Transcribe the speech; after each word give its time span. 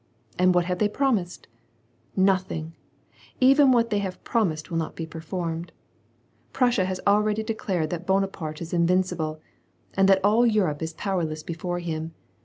And 0.39 0.55
what 0.55 0.65
have 0.65 0.79
they 0.79 0.89
promised? 0.89 1.47
Nothing! 2.15 2.73
Even 3.39 3.71
what 3.71 3.91
they 3.91 3.99
have 3.99 4.23
prom 4.23 4.49
ised 4.49 4.71
will 4.71 4.79
not 4.79 4.95
be 4.95 5.05
performed. 5.05 5.71
Prussia 6.53 6.85
has 6.85 6.99
already 7.05 7.43
declared 7.43 7.91
that 7.91 8.07
Bonaparte 8.07 8.63
is 8.63 8.73
invincible, 8.73 9.39
and 9.93 10.09
that 10.09 10.25
all 10.25 10.43
Europe 10.43 10.81
is 10.81 10.93
powerless 10.95 11.43
before 11.43 11.77
him. 11.77 12.15